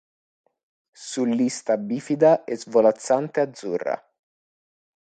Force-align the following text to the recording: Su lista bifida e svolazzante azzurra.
Su 1.09 1.25
lista 1.27 1.75
bifida 1.77 2.43
e 2.43 2.57
svolazzante 2.57 3.39
azzurra. 3.41 3.95